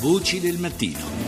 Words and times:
Voci 0.00 0.40
del 0.40 0.58
mattino. 0.58 1.26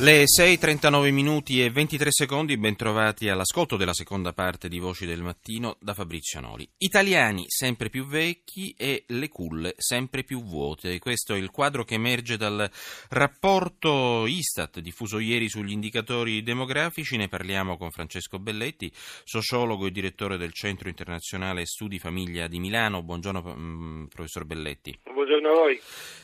Le 0.00 0.24
6.39 0.24 1.10
minuti 1.10 1.64
e 1.64 1.70
23 1.70 2.10
secondi, 2.10 2.56
bentrovati 2.58 3.30
all'ascolto 3.30 3.76
della 3.76 3.94
seconda 3.94 4.32
parte 4.32 4.68
di 4.68 4.78
Voci 4.78 5.06
del 5.06 5.22
Mattino 5.22 5.76
da 5.80 5.94
Fabrizio 5.94 6.40
Noli. 6.40 6.68
Italiani 6.76 7.44
sempre 7.48 7.88
più 7.88 8.04
vecchi 8.06 8.74
e 8.78 9.04
le 9.08 9.28
culle 9.28 9.74
sempre 9.78 10.24
più 10.24 10.44
vuote. 10.44 10.98
Questo 10.98 11.34
è 11.34 11.38
il 11.38 11.50
quadro 11.50 11.84
che 11.84 11.94
emerge 11.94 12.36
dal 12.36 12.70
rapporto 13.08 14.26
Istat 14.26 14.78
diffuso 14.80 15.18
ieri 15.18 15.48
sugli 15.48 15.72
indicatori 15.72 16.42
demografici. 16.42 17.16
Ne 17.16 17.28
parliamo 17.28 17.76
con 17.76 17.90
Francesco 17.90 18.38
Belletti, 18.38 18.92
sociologo 19.24 19.86
e 19.86 19.90
direttore 19.90 20.36
del 20.36 20.52
Centro 20.52 20.88
Internazionale 20.90 21.64
Studi 21.64 21.98
Famiglia 21.98 22.46
di 22.46 22.60
Milano. 22.60 23.02
Buongiorno 23.02 23.42
mm, 23.42 24.04
professor 24.04 24.44
Belletti. 24.44 24.96
Buongiorno 25.02 25.48
a 25.48 25.54
voi. 25.54 25.80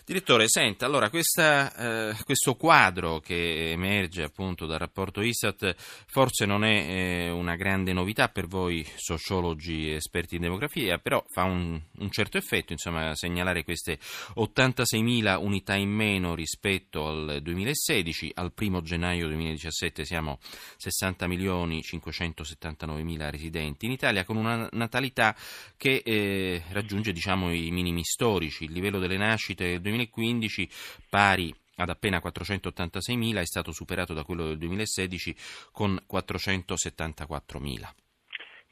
Direttore, 0.06 0.48
senta, 0.48 0.84
allora 0.84 1.08
questa, 1.08 2.10
eh, 2.10 2.14
questo 2.24 2.56
quadro 2.56 3.20
che 3.20 3.70
emerge 3.70 4.22
appunto 4.22 4.66
dal 4.66 4.78
rapporto 4.78 5.22
ISAT 5.22 5.74
forse 6.06 6.44
non 6.44 6.62
è 6.62 6.74
eh, 6.74 7.30
una 7.30 7.56
grande 7.56 7.94
novità 7.94 8.28
per 8.28 8.46
voi 8.46 8.86
sociologi 8.96 9.92
esperti 9.92 10.34
in 10.34 10.42
demografia, 10.42 10.98
però 10.98 11.24
fa 11.26 11.44
un, 11.44 11.80
un 12.00 12.10
certo 12.10 12.36
effetto, 12.36 12.72
insomma, 12.72 13.14
segnalare 13.14 13.64
queste 13.64 13.98
86.000 14.36 15.42
unità 15.42 15.74
in 15.74 15.88
meno 15.88 16.34
rispetto 16.34 17.08
al 17.08 17.38
2016, 17.40 18.32
al 18.34 18.52
primo 18.52 18.82
gennaio 18.82 19.26
2017 19.28 20.04
siamo 20.04 20.38
60 20.76 21.26
milioni 21.26 21.80
579.000 21.82 23.30
residenti 23.30 23.86
in 23.86 23.92
Italia 23.92 24.24
con 24.24 24.36
una 24.36 24.68
natalità 24.72 25.34
che 25.78 26.02
eh, 26.04 26.62
raggiunge 26.72 27.10
diciamo 27.10 27.50
i 27.54 27.70
minimi 27.70 28.04
storici, 28.04 28.64
il 28.64 28.72
livello 28.72 28.98
delle 28.98 29.16
nascite 29.16 29.80
del 29.80 29.92
2015 29.94 30.68
pari 31.08 31.54
ad 31.76 31.88
appena 31.88 32.18
486.000 32.18 33.38
è 33.38 33.46
stato 33.46 33.72
superato 33.72 34.12
da 34.14 34.24
quello 34.24 34.46
del 34.46 34.58
2016 34.58 35.34
con 35.72 35.98
474.000. 36.10 38.02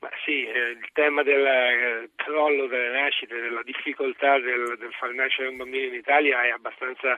Ma 0.00 0.10
sì, 0.24 0.44
eh, 0.44 0.70
il 0.70 0.88
tema 0.92 1.22
del 1.22 1.44
eh, 1.44 2.10
crollo 2.16 2.66
delle 2.66 2.90
nascite, 2.90 3.40
della 3.40 3.62
difficoltà 3.62 4.38
del, 4.38 4.76
del 4.78 4.92
far 4.98 5.12
nascere 5.12 5.48
un 5.48 5.56
bambino 5.56 5.86
in 5.86 5.94
Italia 5.94 6.44
è 6.44 6.50
abbastanza 6.50 7.16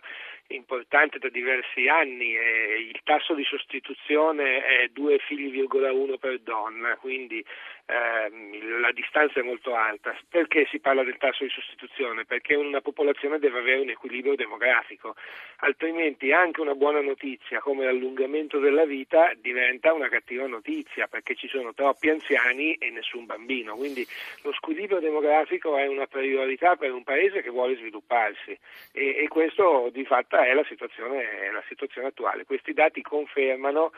importante 0.49 1.19
da 1.19 1.31
diversi 1.31 1.89
anni 1.89 2.33
il 2.33 3.01
tasso 3.03 3.33
di 3.35 3.45
sostituzione 3.45 4.63
è 4.63 4.89
2 4.89 5.19
figli,1 5.27 6.19
per 6.19 6.41
donna, 6.41 6.97
quindi 6.97 7.43
ehm, 7.87 8.81
la 8.81 8.93
distanza 8.93 9.41
è 9.41 9.43
molto 9.43 9.75
alta. 9.75 10.17
Perché 10.29 10.67
si 10.71 10.79
parla 10.79 11.03
del 11.03 11.17
tasso 11.17 11.45
di 11.45 11.51
sostituzione? 11.51 12.25
Perché 12.25 12.55
una 12.55 12.81
popolazione 12.81 13.39
deve 13.39 13.59
avere 13.59 13.81
un 13.81 13.91
equilibrio 13.91 14.35
demografico, 14.35 15.15
altrimenti 15.59 16.33
anche 16.33 16.61
una 16.61 16.75
buona 16.75 17.01
notizia 17.01 17.61
come 17.61 17.85
l'allungamento 17.85 18.59
della 18.59 18.85
vita 18.85 19.33
diventa 19.37 19.93
una 19.93 20.09
cattiva 20.09 20.47
notizia 20.47 21.07
perché 21.07 21.35
ci 21.35 21.49
sono 21.49 21.75
troppi 21.75 22.11
anziani 22.11 22.75
e 22.75 22.91
nessun 22.91 23.27
bambino. 23.27 23.75
Quindi 23.77 24.07
lo 24.43 24.53
squilibrio 24.53 25.01
demografico 25.01 25.77
è 25.77 25.87
una 25.87 26.07
priorità 26.07 26.77
per 26.77 26.93
un 26.93 27.03
paese 27.03 27.43
che 27.43 27.51
vuole 27.51 27.77
svilupparsi 27.77 28.59
e, 28.93 29.17
e 29.23 29.29
questo 29.29 29.91
di 29.93 30.05
fatto 30.05 30.37
è 30.37 30.53
la 30.53 30.65
situazione, 30.65 31.41
è 31.41 31.51
la 31.51 31.65
situazione 31.69 32.09
attuale. 32.09 32.45
Questi 32.45 32.73
dati 32.73 33.03
confermano 33.03 33.93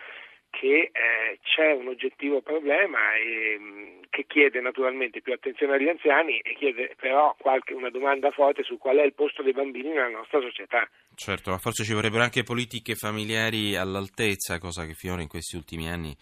che 0.59 0.91
eh, 0.91 1.39
c'è 1.43 1.73
un 1.73 1.89
oggettivo 1.89 2.41
problema 2.41 3.15
e, 3.15 3.57
mm, 3.59 4.01
che 4.09 4.25
chiede 4.27 4.61
naturalmente 4.61 5.21
più 5.21 5.35
attenzione 5.35 5.75
agli 5.75 5.89
anziani 5.89 6.39
e 6.39 6.55
chiede 6.55 6.95
però 6.99 7.37
qualche, 7.39 7.75
una 7.75 7.91
domanda 7.91 8.31
forte 8.31 8.63
su 8.63 8.79
qual 8.79 8.97
è 8.97 9.03
il 9.03 9.13
posto 9.13 9.43
dei 9.43 9.53
bambini 9.53 9.91
nella 9.91 10.09
nostra 10.09 10.41
società. 10.41 10.89
Certo, 11.17 11.51
ma 11.51 11.57
forse 11.57 11.83
ci 11.83 11.95
vorrebbero 11.95 12.23
anche 12.23 12.43
politiche 12.43 12.95
familiari 12.95 13.75
all'altezza, 13.75 14.59
cosa 14.59 14.85
che 14.85 14.93
finora 14.93 15.23
in 15.23 15.29
questi 15.29 15.57
ultimi 15.57 15.89
anni 15.89 16.15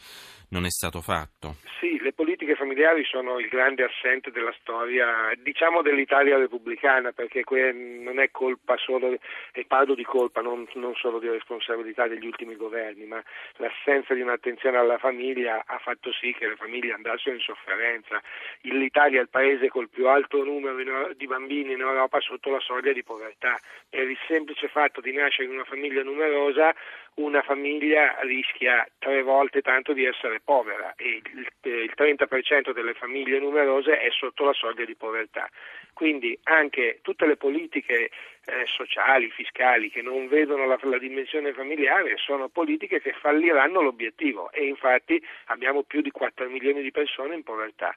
non 0.50 0.64
è 0.64 0.70
stato 0.70 1.00
fatto. 1.00 1.56
Sì, 1.80 1.98
le 2.00 2.12
politiche 2.12 2.54
familiari 2.54 3.04
sono 3.04 3.40
il 3.40 3.48
grande 3.48 3.82
assente 3.82 4.30
della 4.30 4.54
storia, 4.60 5.32
diciamo 5.42 5.82
dell'Italia 5.82 6.38
repubblicana, 6.38 7.10
perché 7.10 7.42
non 7.72 8.20
è 8.20 8.30
colpa 8.30 8.76
solo, 8.76 9.18
e 9.52 9.64
parlo 9.66 9.96
di 9.96 10.04
colpa, 10.04 10.40
non, 10.40 10.68
non 10.74 10.94
solo 10.94 11.18
di 11.18 11.28
responsabilità 11.28 12.06
degli 12.06 12.24
ultimi 12.24 12.54
governi, 12.54 13.04
ma 13.04 13.20
l'assenza 13.56 14.14
di 14.14 14.20
un'attenzione 14.20 14.76
alla 14.76 14.98
famiglia 14.98 15.64
ha 15.66 15.78
fatto 15.78 16.12
sì 16.12 16.32
che 16.38 16.46
le 16.46 16.56
famiglie 16.56 16.92
andassero 16.92 17.34
in 17.34 17.40
sofferenza. 17.40 18.22
L'Italia 18.60 19.18
è 19.18 19.22
il 19.22 19.28
paese 19.28 19.68
col 19.68 19.88
più 19.88 20.06
alto 20.06 20.44
numero 20.44 21.12
di 21.16 21.26
bambini 21.26 21.72
in 21.72 21.80
Europa 21.80 22.20
sotto 22.20 22.50
la 22.50 22.60
soglia 22.60 22.92
di 22.92 23.02
povertà, 23.02 23.58
per 23.88 24.08
il 24.08 24.18
semplice 24.28 24.68
fatto 24.68 24.83
di 25.00 25.12
nascere 25.12 25.48
in 25.48 25.54
una 25.54 25.64
famiglia 25.64 26.02
numerosa 26.02 26.74
una 27.16 27.42
famiglia 27.42 28.16
rischia 28.22 28.86
tre 28.98 29.22
volte 29.22 29.60
tanto 29.60 29.92
di 29.92 30.04
essere 30.04 30.40
povera 30.40 30.94
e 30.96 31.22
il 31.62 31.92
30% 31.96 32.72
delle 32.72 32.94
famiglie 32.94 33.38
numerose 33.38 33.98
è 33.98 34.10
sotto 34.10 34.44
la 34.44 34.52
soglia 34.52 34.84
di 34.84 34.96
povertà. 34.96 35.48
Quindi 35.92 36.36
anche 36.44 36.98
tutte 37.02 37.26
le 37.26 37.36
politiche 37.36 38.10
eh, 38.46 38.66
sociali, 38.66 39.30
fiscali 39.30 39.90
che 39.90 40.02
non 40.02 40.26
vedono 40.26 40.66
la, 40.66 40.76
la, 40.82 40.98
dimensione 40.98 41.52
familiare 41.52 42.16
sono 42.16 42.48
politiche 42.48 43.00
che 43.00 43.12
falliranno 43.12 43.80
l'obiettivo 43.80 44.50
e 44.50 44.66
infatti 44.66 45.22
abbiamo 45.46 45.82
più 45.84 46.00
di 46.00 46.10
4 46.10 46.48
milioni 46.50 46.82
di 46.82 46.90
persone 46.90 47.36
in 47.36 47.44
povertà. 47.44 47.94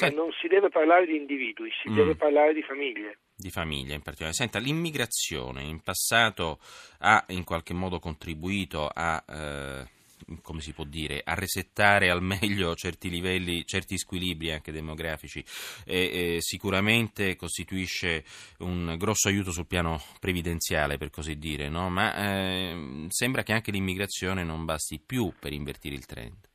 Ma 0.00 0.08
non 0.08 0.32
si 0.32 0.48
deve 0.48 0.70
parlare 0.70 1.04
di 1.04 1.16
individui, 1.16 1.70
si 1.82 1.90
mm. 1.90 1.96
deve 1.96 2.16
parlare 2.16 2.54
di 2.54 2.62
famiglie 2.62 3.18
di 3.36 3.50
famiglia 3.50 3.94
in 3.94 4.02
particolare. 4.02 4.34
Senta, 4.34 4.58
l'immigrazione 4.58 5.62
in 5.62 5.80
passato 5.80 6.60
ha 6.98 7.24
in 7.28 7.44
qualche 7.44 7.74
modo 7.74 7.98
contribuito 7.98 8.86
a, 8.86 9.22
eh, 9.28 9.88
come 10.42 10.60
si 10.60 10.72
può 10.72 10.84
dire, 10.84 11.20
a 11.24 11.34
resettare 11.34 12.10
al 12.10 12.22
meglio 12.22 12.74
certi 12.74 13.10
livelli, 13.10 13.66
certi 13.66 13.98
squilibri 13.98 14.52
anche 14.52 14.72
demografici 14.72 15.44
e, 15.84 16.36
e 16.36 16.36
sicuramente 16.40 17.36
costituisce 17.36 18.24
un 18.58 18.94
grosso 18.98 19.28
aiuto 19.28 19.50
sul 19.50 19.66
piano 19.66 20.00
previdenziale, 20.20 20.96
per 20.96 21.10
così 21.10 21.36
dire, 21.36 21.68
no? 21.68 21.90
ma 21.90 22.14
eh, 22.14 23.06
sembra 23.08 23.42
che 23.42 23.52
anche 23.52 23.70
l'immigrazione 23.70 24.44
non 24.44 24.64
basti 24.64 25.00
più 25.04 25.32
per 25.38 25.52
invertire 25.52 25.94
il 25.94 26.06
trend 26.06 26.52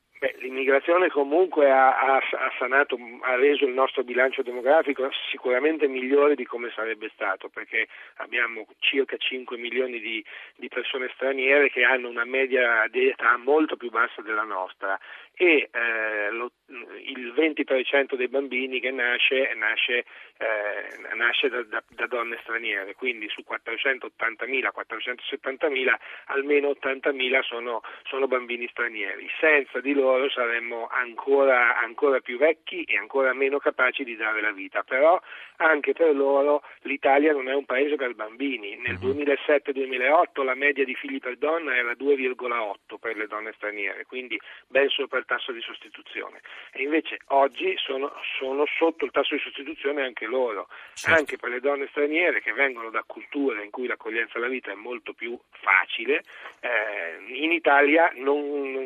l'immigrazione 0.60 1.08
comunque 1.08 1.70
ha, 1.70 1.96
ha, 1.98 2.16
ha, 2.16 2.52
sanato, 2.58 2.98
ha 3.22 3.34
reso 3.36 3.64
il 3.64 3.72
nostro 3.72 4.04
bilancio 4.04 4.42
demografico 4.42 5.08
sicuramente 5.30 5.88
migliore 5.88 6.34
di 6.34 6.44
come 6.44 6.70
sarebbe 6.74 7.10
stato, 7.14 7.48
perché 7.48 7.88
abbiamo 8.16 8.66
circa 8.78 9.16
5 9.16 9.56
milioni 9.56 9.98
di, 10.00 10.22
di 10.56 10.68
persone 10.68 11.10
straniere 11.14 11.70
che 11.70 11.82
hanno 11.82 12.08
una 12.08 12.24
media 12.24 12.86
di 12.90 13.08
età 13.08 13.36
molto 13.38 13.76
più 13.76 13.90
bassa 13.90 14.20
della 14.20 14.42
nostra 14.44 14.98
e 15.40 15.70
eh, 15.72 16.30
lo, 16.32 16.52
il 16.66 17.32
20% 17.34 18.14
dei 18.14 18.28
bambini 18.28 18.78
che 18.78 18.90
nasce 18.90 19.54
nasce, 19.54 20.04
eh, 20.36 21.14
nasce 21.14 21.48
da, 21.48 21.62
da, 21.62 21.82
da, 21.88 22.06
donne 22.06 22.38
straniere, 22.42 22.94
quindi 22.94 23.26
su 23.30 23.42
480.000, 23.48 24.68
470.000 24.68 25.94
almeno 26.26 26.68
80.000 26.68 27.40
sono, 27.40 27.80
sono, 28.02 28.26
bambini 28.26 28.68
stranieri. 28.68 29.30
Senza 29.40 29.80
di 29.80 29.94
loro 29.94 30.28
saremmo 30.28 30.88
ancora, 30.88 31.78
ancora 31.78 32.20
più 32.20 32.36
vecchi 32.36 32.82
e 32.82 32.98
ancora 32.98 33.32
meno 33.32 33.56
capaci 33.56 34.04
di 34.04 34.16
dare 34.16 34.42
la 34.42 34.52
vita, 34.52 34.82
però 34.82 35.18
anche 35.56 35.94
per 35.94 36.14
loro 36.14 36.62
l'Italia 36.82 37.32
non 37.32 37.48
è 37.48 37.54
un 37.54 37.64
paese 37.64 37.96
per 37.96 38.14
bambini. 38.14 38.76
Nel 38.76 38.98
2007-2008 38.98 40.40
mhm. 40.40 40.44
la 40.44 40.54
media 40.54 40.84
di 40.84 40.94
figli 40.94 41.18
per 41.18 41.38
donna 41.38 41.74
era 41.74 41.92
2,8 41.92 42.98
per 43.00 43.16
le 43.16 43.26
donne 43.26 43.52
straniere, 43.56 44.04
quindi 44.04 44.38
ben 44.68 44.90
sopra 44.90 45.18
il 45.18 45.28
tasso 45.30 45.52
di 45.52 45.60
sostituzione 45.60 46.40
e 46.72 46.82
invece 46.82 47.18
oggi 47.28 47.76
sono, 47.76 48.12
sono 48.36 48.64
sotto 48.66 49.04
il 49.04 49.12
tasso 49.12 49.36
di 49.36 49.40
sostituzione 49.40 50.02
anche 50.02 50.26
loro, 50.26 50.66
certo. 50.94 51.16
anche 51.16 51.36
per 51.36 51.50
le 51.50 51.60
donne 51.60 51.86
straniere 51.90 52.42
che 52.42 52.52
vengono 52.52 52.90
da 52.90 53.04
culture 53.06 53.62
in 53.62 53.70
cui 53.70 53.86
l'accoglienza 53.86 54.38
alla 54.38 54.48
vita 54.48 54.72
è 54.72 54.74
molto 54.74 55.12
più 55.12 55.38
facile, 55.50 56.24
eh, 56.58 57.32
in 57.32 57.52
Italia 57.52 58.10
non, 58.16 58.72
non, 58.72 58.84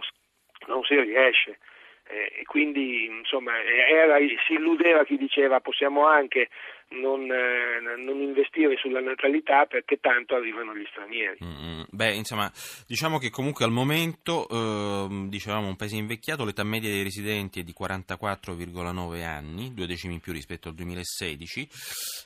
non 0.67 0.83
si 0.85 1.01
riesce. 1.01 1.59
Eh, 2.07 2.41
e 2.41 2.45
quindi 2.45 3.07
insomma 3.07 3.59
era, 3.63 4.19
si 4.47 4.53
illudeva 4.53 5.07
chi 5.07 5.17
diceva 5.17 5.61
possiamo 5.61 6.07
anche 6.07 6.51
non, 6.91 7.31
eh, 7.31 7.81
non, 7.81 8.21
investire 8.21 8.77
sulla 8.77 9.01
natalità 9.01 9.67
perché 9.67 9.99
tanto 10.01 10.35
arrivano 10.35 10.75
gli 10.75 10.85
stranieri. 10.91 11.39
Mm-hmm. 11.43 11.83
Beh, 11.91 12.15
insomma, 12.15 12.51
diciamo 12.87 13.19
che 13.19 13.31
comunque 13.31 13.65
al 13.65 13.71
momento, 13.71 14.49
eh, 14.49 15.27
dicevamo 15.29 15.69
un 15.69 15.77
paese 15.77 15.97
invecchiato, 15.97 16.45
l'età 16.45 16.65
media 16.65 16.91
dei 16.91 17.03
residenti 17.03 17.61
è 17.61 17.63
di 17.63 17.75
44,9 17.79 19.25
anni, 19.25 19.75
due 19.75 19.87
decimi 19.87 20.15
in 20.15 20.21
più 20.21 20.33
rispetto 20.33 20.69
al 20.69 20.75
2016. 20.75 21.69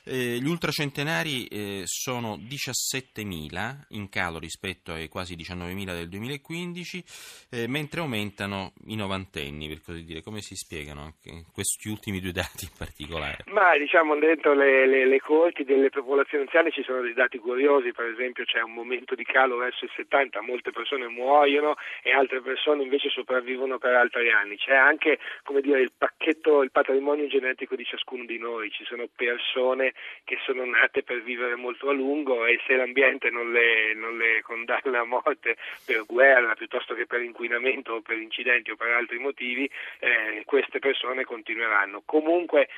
Eh, 0.05 0.39
gli 0.39 0.47
ultracentenari 0.47 1.45
eh, 1.47 1.81
sono 1.85 2.37
17.000 2.37 3.85
in 3.89 4.09
calo 4.09 4.39
rispetto 4.39 4.91
ai 4.91 5.07
quasi 5.07 5.35
19.000 5.35 5.85
del 5.85 6.09
2015, 6.09 7.03
eh, 7.51 7.67
mentre 7.67 8.01
aumentano 8.01 8.73
i 8.87 8.95
novantenni, 8.95 9.67
per 9.67 9.81
così 9.81 10.03
dire. 10.03 10.21
Come 10.21 10.41
si 10.41 10.55
spiegano 10.55 11.15
questi 11.51 11.89
ultimi 11.89 12.19
due 12.19 12.31
dati 12.31 12.65
in 12.65 12.71
particolare? 12.77 13.43
Ma 13.47 13.77
diciamo 13.77 14.15
dentro 14.17 14.48
dentro 14.49 14.53
le, 14.53 14.85
le, 14.85 15.05
le, 15.05 15.19
corti 15.19 15.63
delle 15.63 15.89
popolazioni 15.89 16.43
anziane 16.43 16.71
ci 16.71 16.83
sono 16.83 17.01
dei 17.01 17.13
dati 17.13 17.37
curiosi, 17.37 17.91
per 17.91 18.05
esempio 18.05 18.43
c'è 18.45 18.61
un 18.61 18.73
momento 18.73 19.15
di 19.15 19.23
calo 19.23 19.57
verso 19.57 19.85
il 19.85 19.91
70, 19.95 20.41
molte 20.41 20.71
persone 20.71 21.07
muoiono 21.07 21.75
e 22.01 22.11
altre 22.11 22.41
persone 22.41 22.83
invece 22.83 23.09
sopravvivono 23.09 23.77
per 23.77 23.93
altri 23.93 24.31
anni. 24.31 24.57
C'è 24.57 24.75
anche 24.75 25.19
dire, 25.61 25.81
il 25.81 25.91
pacchetto, 25.95 26.63
il 26.63 26.71
patrimonio 26.71 27.27
genetico 27.27 27.75
di 27.75 27.83
ciascuno 27.83 28.25
di 28.25 28.37
noi, 28.37 28.71
ci 28.71 28.85
sono 28.85 29.07
persone 29.13 29.93
che 30.23 30.37
sono 30.45 30.65
nate 30.65 31.03
per 31.03 31.21
vivere 31.21 31.55
molto 31.55 31.89
a 31.89 31.93
lungo 31.93 32.45
e 32.45 32.59
se 32.65 32.75
l'ambiente 32.75 33.29
non 33.29 33.51
le, 33.51 33.93
non 33.95 34.17
le 34.17 34.41
condanna 34.41 34.99
a 34.99 35.05
morte 35.05 35.57
per 35.85 36.05
guerra 36.05 36.53
piuttosto 36.55 36.93
che 36.93 37.05
per 37.05 37.21
inquinamento 37.21 37.93
o 37.93 38.01
per 38.01 38.17
incidenti 38.17 38.71
o 38.71 38.75
per 38.75 38.89
altri 38.89 39.19
motivi, 39.19 39.69
eh, 39.99 40.43
queste 40.45 40.79
persone 40.79 41.23
continueranno. 41.23 42.01
Comunque 42.05 42.69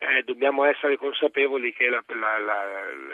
eh, 0.00 0.22
dobbiamo 0.22 0.64
essere 0.64 0.96
consapevoli 0.96 1.72
che 1.72 1.88
la, 1.88 2.02
la, 2.06 2.38
la, 2.38 2.62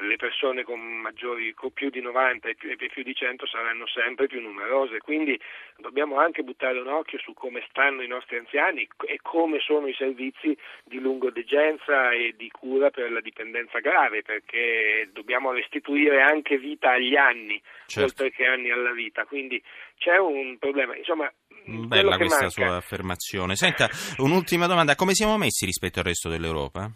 le 0.03 0.17
persone 0.17 0.65
con, 0.65 0.81
maggiori, 0.81 1.55
con 1.55 1.73
più 1.73 1.89
di 1.89 2.03
90 2.03 2.49
e 2.51 2.55
più, 2.57 2.71
e 2.71 2.77
più, 2.77 3.03
di 3.03 3.15
100 3.15 3.47
saranno 3.47 3.87
sempre 3.87 4.27
più 4.27 4.43
numerose, 4.43 4.99
quindi 4.99 5.41
dobbiamo 5.79 6.19
anche 6.19 6.43
buttare 6.43 6.79
un 6.79 6.89
occhio 6.89 7.19
su 7.19 7.33
come 7.33 7.65
stanno 7.71 8.03
i 8.03 8.07
nostri 8.07 8.37
anziani 8.37 8.87
e 9.07 9.19
come 9.23 9.61
sono 9.61 9.87
i 9.87 9.95
servizi 9.95 10.55
di 10.85 11.01
lungodegenza 11.01 12.11
e 12.11 12.35
di 12.37 12.51
cura 12.51 12.91
per 12.91 13.11
la 13.11 13.21
dipendenza 13.23 13.79
grave, 13.79 14.21
perché 14.21 15.09
dobbiamo 15.11 15.53
restituire 15.53 16.21
anche 16.21 16.59
vita 16.59 16.91
agli 16.91 17.17
anni, 17.17 17.61
certo. 17.87 18.23
oltre 18.23 18.31
che 18.31 18.45
anni 18.45 18.71
alla 18.71 18.93
vita, 18.93 19.25
quindi 19.25 19.63
c'è 19.97 20.19
un 20.19 20.59
problema. 20.59 20.95
Insomma, 20.97 21.33
Bella 21.67 22.17
questa 22.17 22.43
manca. 22.43 22.51
sua 22.51 22.77
affermazione. 22.77 23.57
Senta, 23.57 23.89
un'ultima 24.19 24.67
domanda, 24.67 24.95
come 24.95 25.15
siamo 25.15 25.39
messi 25.39 25.65
rispetto 25.65 26.01
al 26.01 26.05
resto 26.05 26.29
dell'Europa? 26.29 26.91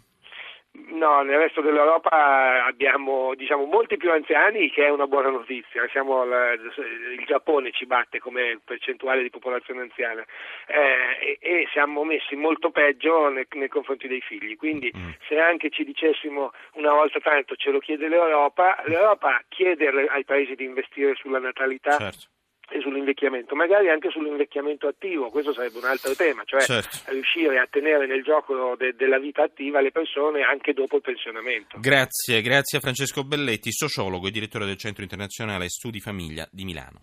No, 0.71 1.21
nel 1.21 1.37
resto 1.37 1.61
dell'Europa 1.61 2.65
abbiamo 2.65 3.33
diciamo, 3.33 3.65
molti 3.65 3.97
più 3.97 4.11
anziani, 4.11 4.69
che 4.69 4.85
è 4.85 4.89
una 4.89 5.07
buona 5.07 5.29
notizia. 5.29 5.87
Siamo, 5.91 6.23
il 6.23 7.23
Giappone 7.25 7.71
ci 7.71 7.85
batte 7.85 8.19
come 8.19 8.59
percentuale 8.63 9.23
di 9.23 9.29
popolazione 9.29 9.81
anziana 9.81 10.23
eh, 10.67 11.37
e, 11.39 11.61
e, 11.61 11.67
siamo 11.71 12.03
messi 12.03 12.35
molto 12.35 12.69
peggio 12.69 13.29
nei, 13.29 13.47
nei 13.51 13.69
confronti 13.69 14.07
dei 14.07 14.21
figli. 14.21 14.55
Quindi 14.57 14.91
mm. 14.95 15.09
se 15.27 15.39
anche 15.39 15.69
ci 15.69 15.83
dicessimo 15.83 16.51
una 16.73 16.93
volta 16.93 17.19
tanto 17.19 17.55
ce 17.55 17.71
lo 17.71 17.79
chiede 17.79 18.07
l'Europa, 18.07 18.81
l'Europa 18.85 19.41
chiede 19.47 19.87
ai 19.87 20.25
paesi 20.25 20.53
di 20.55 20.65
investire 20.65 21.15
sulla 21.15 21.39
natalità. 21.39 21.97
Certo 21.97 22.27
e 22.69 22.79
sull'invecchiamento, 22.81 23.55
magari 23.55 23.89
anche 23.89 24.09
sull'invecchiamento 24.09 24.87
attivo, 24.87 25.29
questo 25.29 25.53
sarebbe 25.53 25.77
un 25.77 25.85
altro 25.85 26.13
tema, 26.15 26.43
cioè 26.45 26.61
certo. 26.61 27.11
riuscire 27.11 27.59
a 27.59 27.67
tenere 27.69 28.05
nel 28.07 28.23
gioco 28.23 28.75
de- 28.77 28.93
della 28.95 29.19
vita 29.19 29.43
attiva 29.43 29.81
le 29.81 29.91
persone 29.91 30.43
anche 30.43 30.73
dopo 30.73 30.97
il 30.97 31.01
pensionamento. 31.01 31.77
Grazie, 31.79 32.41
grazie 32.41 32.77
a 32.77 32.81
Francesco 32.81 33.23
Belletti, 33.23 33.71
sociologo 33.71 34.27
e 34.27 34.31
direttore 34.31 34.65
del 34.65 34.77
Centro 34.77 35.03
Internazionale 35.03 35.69
Studi 35.69 35.99
Famiglia 35.99 36.47
di 36.51 36.63
Milano. 36.63 37.01